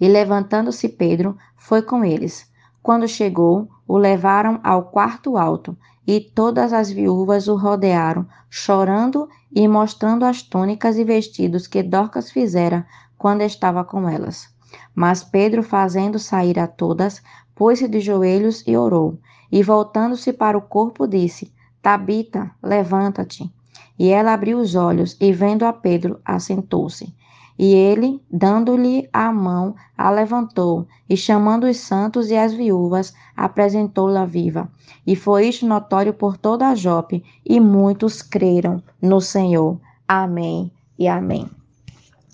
E 0.00 0.08
levantando-se 0.08 0.88
Pedro, 0.88 1.36
foi 1.56 1.82
com 1.82 2.04
eles. 2.04 2.50
Quando 2.82 3.06
chegou, 3.06 3.68
o 3.86 3.96
levaram 3.96 4.60
ao 4.62 4.84
quarto 4.84 5.36
alto, 5.36 5.76
e 6.06 6.20
todas 6.20 6.72
as 6.72 6.90
viúvas 6.90 7.46
o 7.46 7.56
rodearam, 7.56 8.26
chorando 8.50 9.28
e 9.54 9.68
mostrando 9.68 10.24
as 10.24 10.42
túnicas 10.42 10.98
e 10.98 11.04
vestidos 11.04 11.66
que 11.66 11.82
Dorcas 11.82 12.30
fizera 12.30 12.86
quando 13.16 13.42
estava 13.42 13.84
com 13.84 14.08
elas. 14.08 14.52
Mas 14.94 15.22
Pedro, 15.22 15.62
fazendo 15.62 16.18
sair 16.18 16.58
a 16.58 16.66
todas, 16.66 17.22
pôs-se 17.62 17.86
de 17.86 18.00
joelhos 18.00 18.64
e 18.66 18.76
orou. 18.76 19.20
E 19.52 19.62
voltando-se 19.62 20.32
para 20.32 20.58
o 20.58 20.60
corpo, 20.60 21.06
disse: 21.06 21.52
Tabita, 21.80 22.50
levanta-te. 22.60 23.48
E 23.96 24.08
ela 24.08 24.32
abriu 24.32 24.58
os 24.58 24.74
olhos 24.74 25.16
e, 25.20 25.32
vendo 25.32 25.64
a 25.64 25.72
Pedro, 25.72 26.18
assentou-se. 26.24 27.14
E 27.56 27.72
ele, 27.72 28.20
dando-lhe 28.28 29.08
a 29.12 29.32
mão, 29.32 29.76
a 29.96 30.10
levantou 30.10 30.88
e, 31.08 31.16
chamando 31.16 31.68
os 31.68 31.76
santos 31.76 32.30
e 32.30 32.36
as 32.36 32.52
viúvas, 32.52 33.14
apresentou-la 33.36 34.24
viva. 34.24 34.68
E 35.06 35.14
foi 35.14 35.46
isto 35.46 35.64
notório 35.64 36.12
por 36.12 36.36
toda 36.36 36.66
a 36.66 36.74
Jope, 36.74 37.22
e 37.46 37.60
muitos 37.60 38.22
creram 38.22 38.82
no 39.00 39.20
Senhor. 39.20 39.78
Amém 40.08 40.72
e 40.98 41.06
amém. 41.06 41.48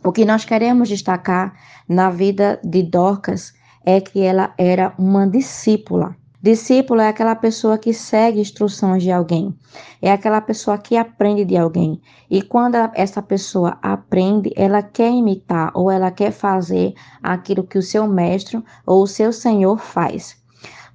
O 0.03 0.11
que 0.11 0.25
nós 0.25 0.47
queremos 0.47 0.89
destacar 0.89 1.55
na 1.87 2.09
vida 2.09 2.59
de 2.65 2.83
Dorcas 2.83 3.58
é 3.91 4.03
que 4.03 4.21
ela 4.21 4.53
era 4.59 4.93
uma 4.99 5.27
discípula. 5.27 6.15
Discípulo 6.43 7.01
é 7.01 7.09
aquela 7.09 7.35
pessoa 7.35 7.79
que 7.79 7.95
segue 7.95 8.39
instruções 8.39 9.03
de 9.03 9.11
alguém, 9.11 9.57
é 10.03 10.13
aquela 10.13 10.43
pessoa 10.43 10.77
que 10.77 10.95
aprende 10.95 11.43
de 11.43 11.57
alguém. 11.57 11.99
E 12.31 12.43
quando 12.43 12.77
essa 12.95 13.23
pessoa 13.23 13.79
aprende, 13.81 14.53
ela 14.55 14.83
quer 14.83 15.11
imitar 15.11 15.73
ou 15.75 15.91
ela 15.91 16.11
quer 16.11 16.33
fazer 16.33 16.93
aquilo 17.23 17.67
que 17.67 17.79
o 17.79 17.83
seu 17.83 18.07
mestre 18.07 18.63
ou 18.85 19.03
o 19.03 19.07
seu 19.07 19.33
senhor 19.33 19.79
faz. 19.79 20.38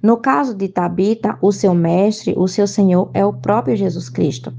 No 0.04 0.18
caso 0.18 0.54
de 0.54 0.68
Tabita, 0.68 1.38
o 1.40 1.50
seu 1.50 1.72
mestre, 1.72 2.34
o 2.36 2.46
seu 2.46 2.66
senhor 2.66 3.08
é 3.14 3.24
o 3.24 3.32
próprio 3.32 3.74
Jesus 3.74 4.10
Cristo. 4.10 4.52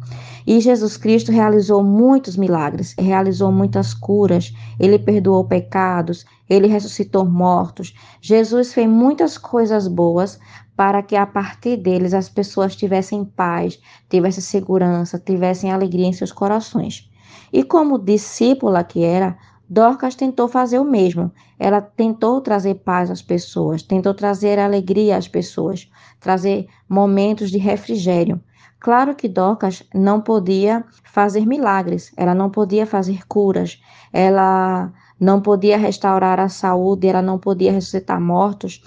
E 0.48 0.60
Jesus 0.60 0.98
Cristo 0.98 1.32
realizou 1.32 1.84
muitos 1.84 2.36
milagres, 2.36 2.96
realizou 2.98 3.52
muitas 3.52 3.94
curas, 3.94 4.52
ele 4.80 4.98
perdoou 4.98 5.46
pecados, 5.46 6.26
ele 6.50 6.66
ressuscitou 6.66 7.24
mortos. 7.26 7.94
Jesus 8.20 8.74
fez 8.74 8.90
muitas 8.90 9.38
coisas 9.38 9.88
boas 9.88 10.40
para 10.76 11.04
que 11.04 11.16
a 11.16 11.28
partir 11.28 11.78
deles 11.78 12.16
as 12.16 12.28
pessoas 12.28 12.76
tivessem 12.76 13.24
paz, 13.24 13.80
tivessem 14.10 14.42
segurança, 14.42 15.20
tivessem 15.20 15.72
alegria 15.72 16.08
em 16.08 16.14
seus 16.14 16.32
corações. 16.32 17.08
E 17.54 17.64
como 17.64 18.00
discípula 18.00 18.84
que 18.84 19.04
era, 19.04 19.38
Dorcas 19.68 20.16
tentou 20.16 20.48
fazer 20.48 20.80
o 20.80 20.86
mesmo. 20.86 21.32
Ela 21.58 21.82
tentou 21.82 22.40
trazer 22.42 22.76
paz 22.76 23.10
às 23.10 23.22
pessoas, 23.22 23.82
tentou 23.82 24.14
trazer 24.14 24.60
alegria 24.60 25.18
às 25.18 25.28
pessoas, 25.28 25.90
trazer 26.20 26.68
momentos 26.88 27.50
de 27.50 27.58
refrigério. 27.58 28.40
Claro 28.80 29.16
que 29.16 29.28
Docas 29.28 29.84
não 29.94 30.22
podia 30.22 30.86
fazer 31.04 31.46
milagres, 31.46 32.12
ela 32.16 32.36
não 32.36 32.52
podia 32.52 32.86
fazer 32.86 33.26
curas, 33.28 33.82
ela 34.14 34.94
não 35.20 35.42
podia 35.42 35.78
restaurar 35.78 36.40
a 36.40 36.50
saúde, 36.50 37.08
ela 37.08 37.22
não 37.22 37.40
podia 37.40 37.72
ressuscitar 37.72 38.22
mortos, 38.22 38.84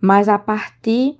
mas 0.00 0.28
a 0.28 0.38
partir 0.38 1.18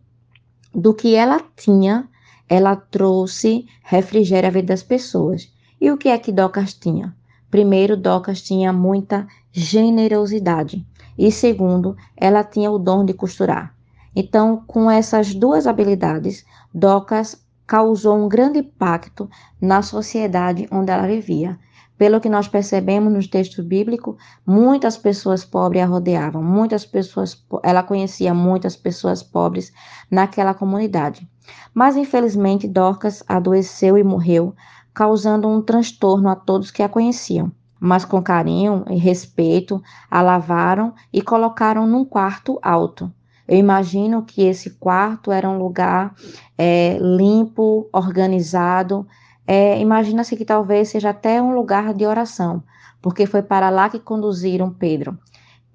do 0.72 0.94
que 0.94 1.16
ela 1.16 1.40
tinha, 1.56 2.08
ela 2.48 2.76
trouxe 2.76 3.66
refrigério 3.82 4.48
à 4.48 4.52
vida 4.52 4.68
das 4.68 4.82
pessoas. 4.84 5.52
E 5.80 5.90
o 5.90 5.96
que 5.96 6.08
é 6.08 6.18
que 6.18 6.30
Docas 6.30 6.74
tinha? 6.74 7.16
Primeiro, 7.50 7.96
Docas 7.96 8.40
tinha 8.40 8.72
muita 8.72 9.26
generosidade. 9.50 10.86
E 11.18 11.30
segundo, 11.32 11.96
ela 12.16 12.44
tinha 12.44 12.70
o 12.70 12.78
dom 12.78 13.04
de 13.04 13.12
costurar. 13.12 13.74
Então, 14.14 14.62
com 14.66 14.90
essas 14.90 15.34
duas 15.34 15.66
habilidades, 15.66 16.44
Docas 16.72 17.44
causou 17.66 18.16
um 18.16 18.28
grande 18.28 18.58
impacto 18.58 19.28
na 19.60 19.82
sociedade 19.82 20.66
onde 20.70 20.90
ela 20.90 21.06
vivia. 21.06 21.58
Pelo 21.96 22.20
que 22.20 22.30
nós 22.30 22.48
percebemos 22.48 23.12
no 23.12 23.28
texto 23.28 23.62
bíblico, 23.62 24.16
muitas 24.46 24.96
pessoas 24.96 25.44
pobres 25.44 25.82
a 25.82 25.86
rodeavam, 25.86 26.42
muitas 26.42 26.86
pessoas, 26.86 27.44
ela 27.62 27.82
conhecia 27.82 28.32
muitas 28.32 28.74
pessoas 28.74 29.22
pobres 29.22 29.72
naquela 30.10 30.54
comunidade. 30.54 31.28
Mas 31.74 31.96
infelizmente 31.96 32.66
Dorcas 32.66 33.22
adoeceu 33.28 33.98
e 33.98 34.02
morreu, 34.02 34.54
causando 34.94 35.48
um 35.48 35.62
transtorno 35.62 36.28
a 36.28 36.36
todos 36.36 36.70
que 36.70 36.82
a 36.82 36.88
conheciam. 36.88 37.50
Mas 37.78 38.04
com 38.04 38.22
carinho 38.22 38.84
e 38.88 38.96
respeito, 38.96 39.82
a 40.10 40.20
lavaram 40.20 40.92
e 41.12 41.22
colocaram 41.22 41.86
num 41.86 42.04
quarto 42.04 42.58
alto. 42.62 43.10
Eu 43.48 43.56
imagino 43.56 44.22
que 44.22 44.42
esse 44.42 44.70
quarto 44.70 45.32
era 45.32 45.48
um 45.48 45.58
lugar 45.58 46.14
é, 46.56 46.98
limpo, 47.00 47.88
organizado. 47.92 49.06
É, 49.46 49.80
Imagina-se 49.80 50.36
que 50.36 50.44
talvez 50.44 50.90
seja 50.90 51.10
até 51.10 51.42
um 51.42 51.52
lugar 51.52 51.92
de 51.94 52.06
oração, 52.06 52.62
porque 53.02 53.26
foi 53.26 53.42
para 53.42 53.70
lá 53.70 53.88
que 53.88 53.98
conduziram 53.98 54.70
Pedro. 54.70 55.18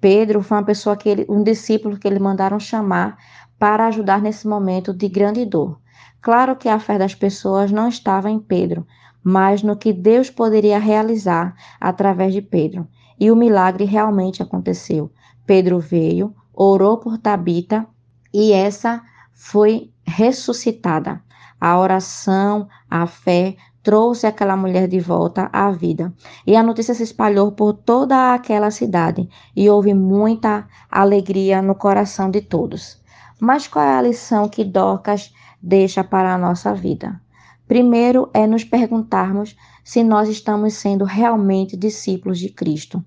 Pedro 0.00 0.42
foi 0.42 0.56
uma 0.56 0.64
pessoa 0.64 0.96
que 0.96 1.08
ele, 1.08 1.26
um 1.28 1.42
discípulo 1.42 1.98
que 1.98 2.06
eles 2.06 2.18
mandaram 2.18 2.58
chamar 2.58 3.18
para 3.58 3.86
ajudar 3.88 4.22
nesse 4.22 4.46
momento 4.46 4.94
de 4.94 5.08
grande 5.08 5.44
dor. 5.44 5.78
Claro 6.22 6.56
que 6.56 6.68
a 6.68 6.78
fé 6.78 6.98
das 6.98 7.14
pessoas 7.14 7.70
não 7.70 7.88
estava 7.88 8.30
em 8.30 8.38
Pedro, 8.38 8.86
mas 9.28 9.60
no 9.60 9.76
que 9.76 9.92
Deus 9.92 10.30
poderia 10.30 10.78
realizar 10.78 11.52
através 11.80 12.32
de 12.32 12.40
Pedro. 12.40 12.86
E 13.18 13.28
o 13.28 13.34
milagre 13.34 13.84
realmente 13.84 14.40
aconteceu. 14.40 15.10
Pedro 15.44 15.80
veio, 15.80 16.32
orou 16.54 16.98
por 16.98 17.18
Tabita 17.18 17.84
e 18.32 18.52
essa 18.52 19.02
foi 19.34 19.90
ressuscitada. 20.06 21.20
A 21.60 21.76
oração, 21.76 22.68
a 22.88 23.04
fé 23.08 23.56
trouxe 23.82 24.28
aquela 24.28 24.56
mulher 24.56 24.86
de 24.86 25.00
volta 25.00 25.50
à 25.52 25.72
vida. 25.72 26.14
E 26.46 26.54
a 26.54 26.62
notícia 26.62 26.94
se 26.94 27.02
espalhou 27.02 27.50
por 27.50 27.72
toda 27.72 28.32
aquela 28.32 28.70
cidade 28.70 29.28
e 29.56 29.68
houve 29.68 29.92
muita 29.92 30.68
alegria 30.88 31.60
no 31.60 31.74
coração 31.74 32.30
de 32.30 32.42
todos. 32.42 33.02
Mas 33.40 33.66
qual 33.66 33.84
é 33.84 33.96
a 33.96 34.02
lição 34.02 34.48
que 34.48 34.62
Dorcas 34.62 35.34
deixa 35.60 36.04
para 36.04 36.32
a 36.32 36.38
nossa 36.38 36.72
vida? 36.72 37.20
Primeiro 37.68 38.30
é 38.32 38.46
nos 38.46 38.62
perguntarmos 38.62 39.56
se 39.82 40.04
nós 40.04 40.28
estamos 40.28 40.74
sendo 40.74 41.04
realmente 41.04 41.76
discípulos 41.76 42.38
de 42.38 42.48
Cristo. 42.48 43.04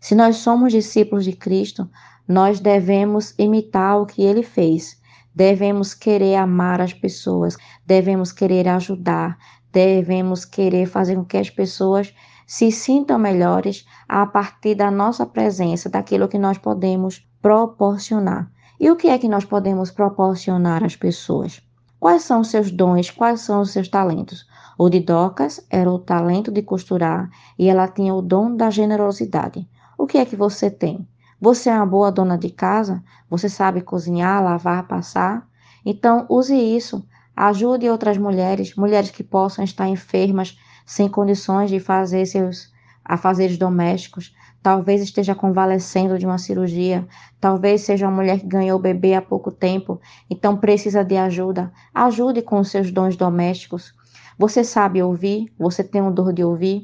Se 0.00 0.14
nós 0.14 0.36
somos 0.36 0.72
discípulos 0.72 1.24
de 1.24 1.32
Cristo, 1.32 1.90
nós 2.26 2.60
devemos 2.60 3.34
imitar 3.36 4.00
o 4.00 4.06
que 4.06 4.22
ele 4.22 4.42
fez. 4.42 5.00
Devemos 5.34 5.92
querer 5.92 6.36
amar 6.36 6.80
as 6.80 6.92
pessoas, 6.92 7.56
devemos 7.84 8.30
querer 8.32 8.68
ajudar, 8.68 9.36
devemos 9.72 10.44
querer 10.44 10.86
fazer 10.86 11.16
com 11.16 11.24
que 11.24 11.36
as 11.36 11.50
pessoas 11.50 12.14
se 12.46 12.70
sintam 12.72 13.18
melhores 13.18 13.86
a 14.08 14.26
partir 14.26 14.74
da 14.74 14.90
nossa 14.90 15.26
presença, 15.26 15.88
daquilo 15.88 16.28
que 16.28 16.38
nós 16.38 16.58
podemos 16.58 17.24
proporcionar. 17.42 18.50
E 18.78 18.90
o 18.90 18.96
que 18.96 19.08
é 19.08 19.18
que 19.18 19.28
nós 19.28 19.44
podemos 19.44 19.90
proporcionar 19.90 20.82
às 20.84 20.96
pessoas? 20.96 21.62
Quais 22.00 22.22
são 22.22 22.40
os 22.40 22.48
seus 22.48 22.70
dons? 22.70 23.10
Quais 23.10 23.42
são 23.42 23.60
os 23.60 23.72
seus 23.72 23.86
talentos? 23.86 24.46
O 24.78 24.88
de 24.88 25.00
Docas 25.00 25.60
era 25.68 25.90
o 25.90 25.98
talento 25.98 26.50
de 26.50 26.62
costurar 26.62 27.28
e 27.58 27.68
ela 27.68 27.86
tinha 27.86 28.14
o 28.14 28.22
dom 28.22 28.56
da 28.56 28.70
generosidade. 28.70 29.68
O 29.98 30.06
que 30.06 30.16
é 30.16 30.24
que 30.24 30.34
você 30.34 30.70
tem? 30.70 31.06
Você 31.38 31.68
é 31.68 31.74
uma 31.74 31.84
boa 31.84 32.10
dona 32.10 32.38
de 32.38 32.48
casa? 32.48 33.04
Você 33.28 33.50
sabe 33.50 33.82
cozinhar, 33.82 34.42
lavar, 34.42 34.88
passar? 34.88 35.46
Então, 35.84 36.24
use 36.30 36.56
isso. 36.56 37.06
Ajude 37.36 37.90
outras 37.90 38.16
mulheres, 38.16 38.74
mulheres 38.74 39.10
que 39.10 39.22
possam 39.22 39.62
estar 39.62 39.86
enfermas, 39.86 40.58
sem 40.86 41.06
condições 41.06 41.68
de 41.68 41.80
fazer 41.80 42.24
seus 42.24 42.72
afazeres 43.04 43.58
domésticos. 43.58 44.34
Talvez 44.62 45.00
esteja 45.00 45.34
convalescendo 45.34 46.18
de 46.18 46.26
uma 46.26 46.36
cirurgia. 46.36 47.06
Talvez 47.40 47.82
seja 47.82 48.06
uma 48.06 48.16
mulher 48.16 48.40
que 48.40 48.46
ganhou 48.46 48.78
o 48.78 48.82
bebê 48.82 49.14
há 49.14 49.22
pouco 49.22 49.50
tempo, 49.50 50.00
então 50.28 50.56
precisa 50.56 51.02
de 51.02 51.16
ajuda. 51.16 51.72
Ajude 51.94 52.42
com 52.42 52.60
os 52.60 52.70
seus 52.70 52.90
dons 52.90 53.16
domésticos. 53.16 53.94
Você 54.38 54.62
sabe 54.62 55.02
ouvir? 55.02 55.52
Você 55.58 55.82
tem 55.82 56.02
um 56.02 56.12
dor 56.12 56.32
de 56.32 56.44
ouvir? 56.44 56.82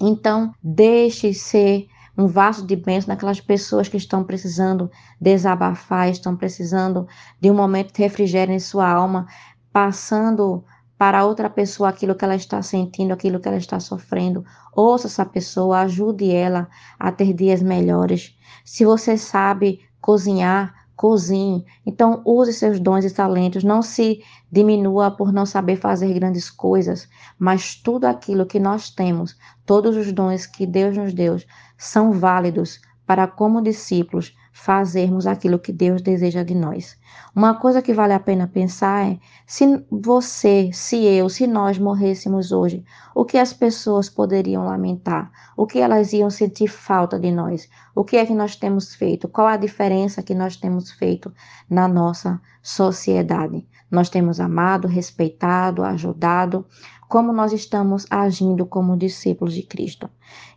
Então, 0.00 0.52
deixe 0.62 1.32
ser 1.34 1.86
um 2.16 2.26
vaso 2.26 2.66
de 2.66 2.76
bênção 2.76 3.08
naquelas 3.08 3.40
pessoas 3.40 3.88
que 3.88 3.96
estão 3.96 4.22
precisando 4.22 4.90
desabafar, 5.20 6.08
estão 6.08 6.36
precisando 6.36 7.06
de 7.40 7.50
um 7.50 7.54
momento 7.54 7.92
de 7.92 8.02
refrigério 8.02 8.54
em 8.54 8.58
sua 8.58 8.88
alma, 8.88 9.26
passando 9.72 10.64
para 11.02 11.26
outra 11.26 11.50
pessoa 11.50 11.88
aquilo 11.88 12.14
que 12.14 12.24
ela 12.24 12.36
está 12.36 12.62
sentindo, 12.62 13.12
aquilo 13.12 13.40
que 13.40 13.48
ela 13.48 13.56
está 13.56 13.80
sofrendo. 13.80 14.44
Ouça 14.72 15.08
essa 15.08 15.26
pessoa, 15.26 15.80
ajude 15.80 16.30
ela 16.30 16.68
a 16.96 17.10
ter 17.10 17.32
dias 17.32 17.60
melhores. 17.60 18.38
Se 18.64 18.84
você 18.84 19.18
sabe 19.18 19.80
cozinhar, 20.00 20.72
cozinhe. 20.94 21.64
Então, 21.84 22.22
use 22.24 22.52
seus 22.52 22.78
dons 22.78 23.04
e 23.04 23.10
talentos. 23.10 23.64
Não 23.64 23.82
se 23.82 24.22
diminua 24.48 25.10
por 25.10 25.32
não 25.32 25.44
saber 25.44 25.74
fazer 25.74 26.14
grandes 26.14 26.48
coisas, 26.48 27.08
mas 27.36 27.74
tudo 27.74 28.04
aquilo 28.04 28.46
que 28.46 28.60
nós 28.60 28.88
temos, 28.88 29.36
todos 29.66 29.96
os 29.96 30.12
dons 30.12 30.46
que 30.46 30.64
Deus 30.64 30.96
nos 30.96 31.12
deu, 31.12 31.36
são 31.76 32.12
válidos 32.12 32.80
para, 33.04 33.26
como 33.26 33.60
discípulos, 33.60 34.36
fazermos 34.52 35.26
aquilo 35.26 35.58
que 35.58 35.72
Deus 35.72 36.02
deseja 36.02 36.44
de 36.44 36.54
nós. 36.54 36.96
Uma 37.34 37.54
coisa 37.54 37.80
que 37.80 37.94
vale 37.94 38.12
a 38.12 38.20
pena 38.20 38.46
pensar 38.46 39.10
é: 39.10 39.18
se 39.46 39.84
você, 39.90 40.70
se 40.72 41.02
eu, 41.04 41.28
se 41.28 41.46
nós 41.46 41.78
morrêssemos 41.78 42.52
hoje, 42.52 42.84
o 43.14 43.24
que 43.24 43.38
as 43.38 43.52
pessoas 43.52 44.10
poderiam 44.10 44.64
lamentar? 44.64 45.32
O 45.56 45.66
que 45.66 45.78
elas 45.78 46.12
iam 46.12 46.28
sentir 46.28 46.68
falta 46.68 47.18
de 47.18 47.30
nós? 47.30 47.68
O 47.94 48.04
que 48.04 48.16
é 48.16 48.26
que 48.26 48.34
nós 48.34 48.54
temos 48.54 48.94
feito? 48.94 49.26
Qual 49.26 49.46
a 49.46 49.56
diferença 49.56 50.22
que 50.22 50.34
nós 50.34 50.56
temos 50.56 50.92
feito 50.92 51.32
na 51.68 51.88
nossa 51.88 52.40
sociedade? 52.62 53.66
Nós 53.90 54.08
temos 54.08 54.38
amado, 54.38 54.86
respeitado, 54.86 55.82
ajudado, 55.82 56.64
como 57.08 57.32
nós 57.32 57.52
estamos 57.52 58.06
agindo 58.10 58.64
como 58.64 58.96
discípulos 58.96 59.54
de 59.54 59.62
Cristo. 59.62 60.08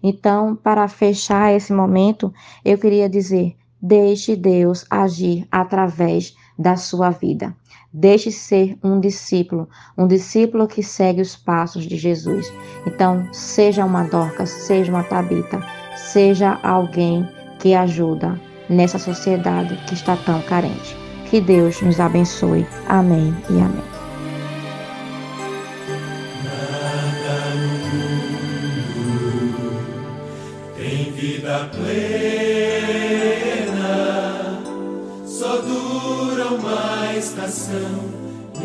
Então, 0.01 0.55
para 0.55 0.87
fechar 0.87 1.53
esse 1.53 1.73
momento, 1.73 2.33
eu 2.63 2.77
queria 2.77 3.09
dizer: 3.09 3.57
deixe 3.81 4.35
Deus 4.35 4.85
agir 4.89 5.47
através 5.51 6.35
da 6.57 6.75
sua 6.75 7.09
vida. 7.09 7.55
Deixe 7.93 8.31
ser 8.31 8.77
um 8.83 8.99
discípulo, 8.99 9.69
um 9.97 10.07
discípulo 10.07 10.67
que 10.67 10.83
segue 10.83 11.21
os 11.21 11.35
passos 11.35 11.85
de 11.85 11.95
Jesus. 11.95 12.51
Então, 12.85 13.27
seja 13.31 13.85
uma 13.85 14.03
Dorcas, 14.03 14.49
seja 14.49 14.91
uma 14.91 15.03
Tabita, 15.03 15.61
seja 15.95 16.59
alguém 16.61 17.27
que 17.59 17.73
ajuda 17.73 18.39
nessa 18.69 18.99
sociedade 18.99 19.77
que 19.87 19.93
está 19.93 20.17
tão 20.17 20.41
carente. 20.41 20.95
Que 21.29 21.39
Deus 21.39 21.81
nos 21.81 21.99
abençoe. 21.99 22.67
Amém 22.87 23.33
e 23.49 23.53
amém. 23.53 23.94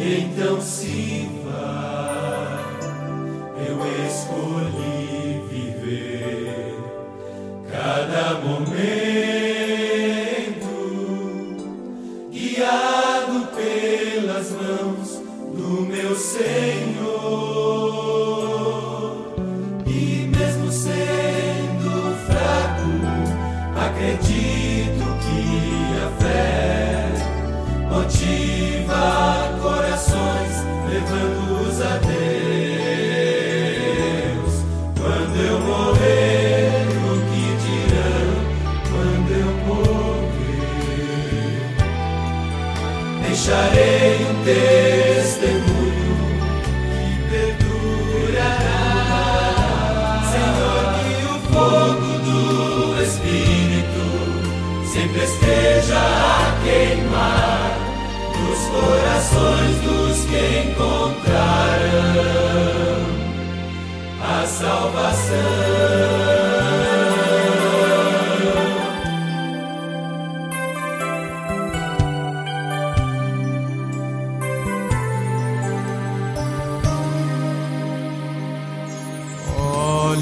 Então 0.03 0.61
se 0.63 1.10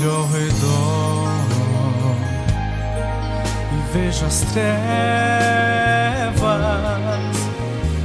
Olho 0.01 0.15
ao 0.15 0.27
redor 0.29 1.29
e 3.73 3.77
vejo 3.93 4.25
as 4.27 4.43
trevas 4.53 4.69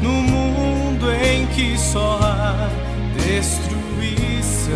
no 0.01 0.09
mundo 0.09 1.11
em 1.11 1.45
que 1.47 1.77
só 1.77 2.19
há 2.23 2.67
destruição. 3.13 4.73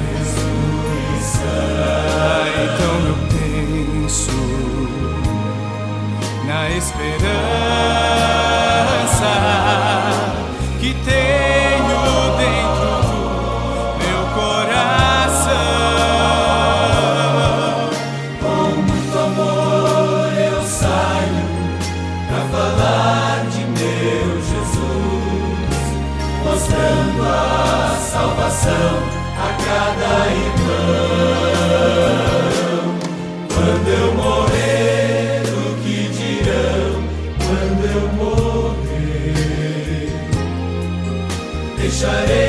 Então 2.64 3.08
eu 3.08 3.18
penso 3.32 4.38
na 6.46 6.70
esperança 6.70 7.18
deixarei 41.88 42.47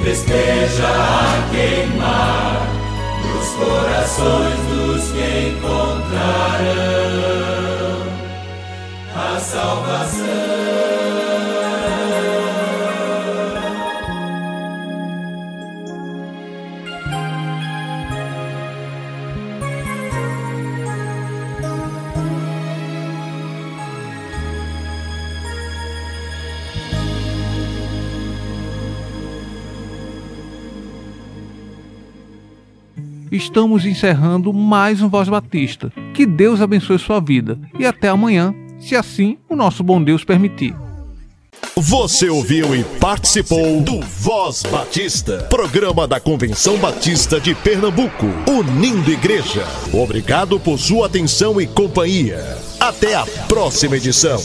sempre 0.00 0.12
esteja 0.12 0.86
a 0.86 1.48
queimar 1.50 2.66
nos 3.22 3.48
corações 3.50 4.58
dos 4.68 5.12
que 5.12 5.48
encontraram 5.50 6.70
a 9.14 9.38
salvação. 9.38 10.89
Estamos 33.30 33.86
encerrando 33.86 34.52
mais 34.52 35.00
um 35.00 35.08
Voz 35.08 35.28
Batista. 35.28 35.92
Que 36.12 36.26
Deus 36.26 36.60
abençoe 36.60 36.98
sua 36.98 37.20
vida 37.20 37.56
e 37.78 37.86
até 37.86 38.08
amanhã, 38.08 38.52
se 38.80 38.96
assim 38.96 39.38
o 39.48 39.54
nosso 39.54 39.84
bom 39.84 40.02
Deus 40.02 40.24
permitir. 40.24 40.74
Você 41.76 42.28
ouviu 42.28 42.74
e 42.74 42.82
participou 42.98 43.80
do 43.82 44.00
Voz 44.00 44.64
Batista, 44.64 45.46
programa 45.48 46.08
da 46.08 46.18
Convenção 46.18 46.76
Batista 46.78 47.40
de 47.40 47.54
Pernambuco, 47.54 48.26
unindo 48.48 49.12
igreja. 49.12 49.64
Obrigado 49.92 50.58
por 50.58 50.78
sua 50.78 51.06
atenção 51.06 51.60
e 51.60 51.68
companhia. 51.68 52.58
Até 52.80 53.14
a 53.14 53.24
próxima 53.46 53.96
edição. 53.96 54.40